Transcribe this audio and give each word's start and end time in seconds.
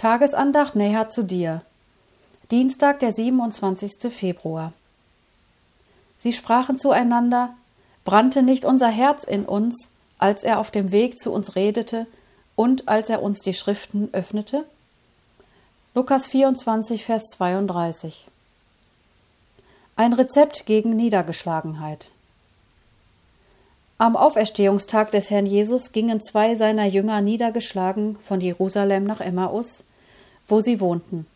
Tagesandacht 0.00 0.76
näher 0.76 1.10
zu 1.10 1.22
dir. 1.22 1.60
Dienstag, 2.50 3.00
der 3.00 3.12
27. 3.12 4.10
Februar. 4.10 4.72
Sie 6.16 6.32
sprachen 6.32 6.78
zueinander, 6.78 7.54
brannte 8.06 8.42
nicht 8.42 8.64
unser 8.64 8.88
Herz 8.88 9.24
in 9.24 9.44
uns, 9.44 9.90
als 10.16 10.42
er 10.42 10.58
auf 10.58 10.70
dem 10.70 10.90
Weg 10.90 11.18
zu 11.18 11.30
uns 11.30 11.54
redete 11.54 12.06
und 12.56 12.88
als 12.88 13.10
er 13.10 13.20
uns 13.20 13.40
die 13.40 13.52
Schriften 13.52 14.08
öffnete? 14.12 14.64
Lukas 15.94 16.24
24, 16.24 17.04
Vers 17.04 17.26
32. 17.32 18.26
Ein 19.96 20.14
Rezept 20.14 20.64
gegen 20.64 20.96
Niedergeschlagenheit. 20.96 22.10
Am 23.98 24.16
Auferstehungstag 24.16 25.10
des 25.10 25.28
Herrn 25.28 25.44
Jesus 25.44 25.92
gingen 25.92 26.22
zwei 26.22 26.54
seiner 26.54 26.86
Jünger 26.86 27.20
niedergeschlagen 27.20 28.16
von 28.16 28.40
Jerusalem 28.40 29.04
nach 29.04 29.20
Emmaus, 29.20 29.84
wo 30.50 30.60
sie 30.60 30.80
wohnten. 30.80 31.26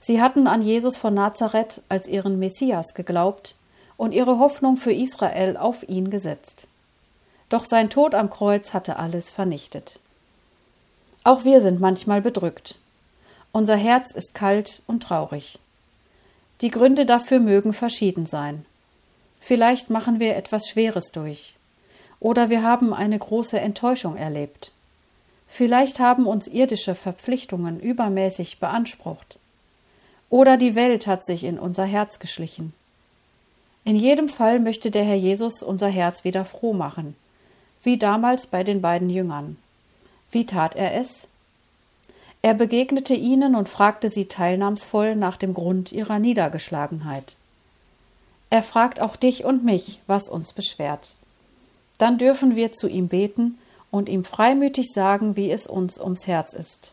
Sie 0.00 0.20
hatten 0.20 0.46
an 0.46 0.62
Jesus 0.62 0.96
von 0.96 1.14
Nazareth 1.14 1.82
als 1.88 2.06
ihren 2.06 2.38
Messias 2.38 2.94
geglaubt 2.94 3.56
und 3.96 4.12
ihre 4.12 4.38
Hoffnung 4.38 4.76
für 4.76 4.92
Israel 4.92 5.56
auf 5.56 5.88
ihn 5.88 6.10
gesetzt. 6.10 6.66
Doch 7.48 7.64
sein 7.64 7.90
Tod 7.90 8.14
am 8.14 8.30
Kreuz 8.30 8.74
hatte 8.74 8.98
alles 8.98 9.30
vernichtet. 9.30 9.98
Auch 11.24 11.44
wir 11.44 11.60
sind 11.60 11.80
manchmal 11.80 12.20
bedrückt. 12.20 12.76
Unser 13.52 13.76
Herz 13.76 14.12
ist 14.12 14.34
kalt 14.34 14.82
und 14.86 15.02
traurig. 15.02 15.58
Die 16.60 16.70
Gründe 16.70 17.06
dafür 17.06 17.40
mögen 17.40 17.72
verschieden 17.72 18.26
sein. 18.26 18.64
Vielleicht 19.40 19.90
machen 19.90 20.20
wir 20.20 20.36
etwas 20.36 20.68
Schweres 20.68 21.10
durch. 21.12 21.54
Oder 22.20 22.50
wir 22.50 22.62
haben 22.62 22.92
eine 22.92 23.18
große 23.18 23.58
Enttäuschung 23.58 24.16
erlebt. 24.16 24.72
Vielleicht 25.48 25.98
haben 25.98 26.26
uns 26.26 26.46
irdische 26.46 26.94
Verpflichtungen 26.94 27.80
übermäßig 27.80 28.60
beansprucht. 28.60 29.38
Oder 30.30 30.58
die 30.58 30.74
Welt 30.74 31.06
hat 31.06 31.24
sich 31.24 31.42
in 31.42 31.58
unser 31.58 31.84
Herz 31.84 32.18
geschlichen. 32.18 32.74
In 33.84 33.96
jedem 33.96 34.28
Fall 34.28 34.60
möchte 34.60 34.90
der 34.90 35.04
Herr 35.04 35.16
Jesus 35.16 35.62
unser 35.62 35.88
Herz 35.88 36.22
wieder 36.22 36.44
froh 36.44 36.74
machen, 36.74 37.16
wie 37.82 37.96
damals 37.96 38.46
bei 38.46 38.62
den 38.62 38.82
beiden 38.82 39.08
Jüngern. 39.08 39.56
Wie 40.30 40.44
tat 40.44 40.76
er 40.76 40.94
es? 40.94 41.26
Er 42.42 42.52
begegnete 42.52 43.14
ihnen 43.14 43.56
und 43.56 43.68
fragte 43.68 44.10
sie 44.10 44.26
teilnahmsvoll 44.26 45.16
nach 45.16 45.38
dem 45.38 45.54
Grund 45.54 45.90
ihrer 45.90 46.18
Niedergeschlagenheit. 46.18 47.36
Er 48.50 48.62
fragt 48.62 49.00
auch 49.00 49.16
dich 49.16 49.44
und 49.44 49.64
mich, 49.64 49.98
was 50.06 50.28
uns 50.28 50.52
beschwert. 50.52 51.14
Dann 51.96 52.18
dürfen 52.18 52.54
wir 52.54 52.72
zu 52.72 52.88
ihm 52.88 53.08
beten 53.08 53.58
und 53.90 54.08
ihm 54.08 54.24
freimütig 54.24 54.92
sagen, 54.92 55.36
wie 55.36 55.50
es 55.50 55.66
uns 55.66 55.98
ums 55.98 56.26
Herz 56.26 56.52
ist. 56.52 56.92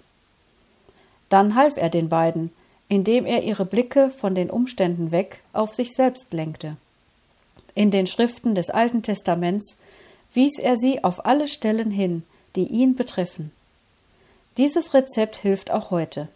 Dann 1.29 1.55
half 1.55 1.77
er 1.77 1.89
den 1.89 2.09
beiden, 2.09 2.51
indem 2.87 3.25
er 3.25 3.43
ihre 3.43 3.65
Blicke 3.65 4.09
von 4.09 4.35
den 4.35 4.49
Umständen 4.49 5.11
weg 5.11 5.39
auf 5.53 5.73
sich 5.73 5.93
selbst 5.93 6.33
lenkte. 6.33 6.77
In 7.73 7.91
den 7.91 8.07
Schriften 8.07 8.55
des 8.55 8.69
Alten 8.69 9.01
Testaments 9.03 9.77
wies 10.33 10.59
er 10.59 10.77
sie 10.77 11.03
auf 11.03 11.25
alle 11.25 11.47
Stellen 11.47 11.91
hin, 11.91 12.23
die 12.55 12.67
ihn 12.67 12.95
betreffen. 12.95 13.51
Dieses 14.57 14.93
Rezept 14.93 15.35
hilft 15.37 15.71
auch 15.71 15.91
heute. 15.91 16.29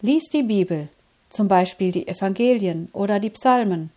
Lies 0.00 0.28
die 0.32 0.44
Bibel, 0.44 0.88
zum 1.28 1.48
Beispiel 1.48 1.92
die 1.92 2.06
Evangelien 2.06 2.88
oder 2.92 3.18
die 3.18 3.30
Psalmen. 3.30 3.90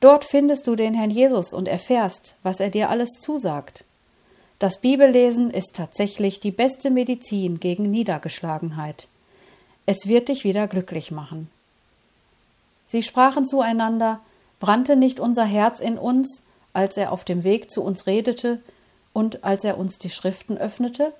Dort 0.00 0.24
findest 0.24 0.66
du 0.66 0.76
den 0.76 0.94
Herrn 0.94 1.10
Jesus 1.10 1.52
und 1.52 1.68
erfährst, 1.68 2.34
was 2.42 2.60
er 2.60 2.70
dir 2.70 2.88
alles 2.88 3.10
zusagt. 3.20 3.84
Das 4.58 4.80
Bibellesen 4.80 5.50
ist 5.50 5.74
tatsächlich 5.74 6.40
die 6.40 6.50
beste 6.50 6.90
Medizin 6.90 7.60
gegen 7.60 7.90
Niedergeschlagenheit. 7.90 9.06
Es 9.86 10.08
wird 10.08 10.28
dich 10.28 10.42
wieder 10.42 10.66
glücklich 10.66 11.12
machen. 11.12 11.48
Sie 12.84 13.02
sprachen 13.02 13.46
zueinander, 13.46 14.20
brannte 14.58 14.96
nicht 14.96 15.20
unser 15.20 15.44
Herz 15.44 15.78
in 15.78 15.96
uns, 15.96 16.42
als 16.72 16.96
er 16.96 17.12
auf 17.12 17.24
dem 17.24 17.44
Weg 17.44 17.70
zu 17.70 17.82
uns 17.82 18.06
redete 18.06 18.60
und 19.12 19.44
als 19.44 19.62
er 19.62 19.78
uns 19.78 19.98
die 19.98 20.10
Schriften 20.10 20.58
öffnete? 20.58 21.12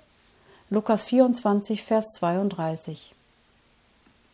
Lukas 0.71 1.03
24, 1.05 1.85
Vers 1.85 2.07
32. 2.15 3.15